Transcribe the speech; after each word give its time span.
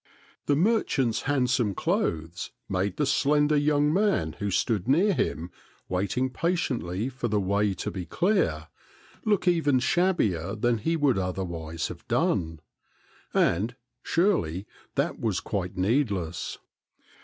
The 0.47 0.55
merchant's 0.55 1.21
handsome 1.29 1.75
clothes 1.75 2.49
made 2.67 2.97
the 2.97 3.05
slender 3.05 3.55
young 3.55 3.93
man 3.93 4.33
who 4.39 4.49
stood 4.49 4.87
near 4.87 5.13
him, 5.13 5.51
waiting 5.87 6.31
patiently 6.31 7.07
for 7.07 7.27
the 7.27 7.39
way 7.39 7.75
to 7.75 7.91
be 7.91 8.07
clear, 8.07 8.69
look 9.25 9.47
even 9.47 9.77
shabbier 9.77 10.55
than 10.55 10.79
he 10.79 10.95
would 10.97 11.19
otherwise 11.19 11.89
have 11.89 12.07
done; 12.07 12.61
and, 13.31 13.75
surely, 14.01 14.65
that 14.95 15.19
was 15.19 15.39
quite 15.39 15.77
need 15.77 16.09
less. 16.09 16.57